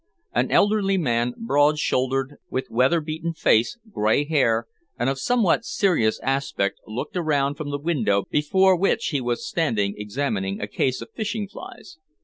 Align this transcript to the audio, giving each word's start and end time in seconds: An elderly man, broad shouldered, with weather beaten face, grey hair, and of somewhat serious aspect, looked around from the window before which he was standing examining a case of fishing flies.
An 0.33 0.49
elderly 0.49 0.97
man, 0.97 1.35
broad 1.37 1.77
shouldered, 1.77 2.37
with 2.49 2.71
weather 2.71 3.01
beaten 3.01 3.35
face, 3.35 3.77
grey 3.91 4.23
hair, 4.25 4.65
and 4.97 5.11
of 5.11 5.19
somewhat 5.19 5.63
serious 5.63 6.19
aspect, 6.21 6.79
looked 6.87 7.15
around 7.15 7.53
from 7.53 7.69
the 7.69 7.77
window 7.77 8.23
before 8.31 8.75
which 8.75 9.09
he 9.09 9.21
was 9.21 9.47
standing 9.47 9.93
examining 9.97 10.59
a 10.59 10.65
case 10.65 11.01
of 11.01 11.11
fishing 11.13 11.47
flies. 11.47 11.99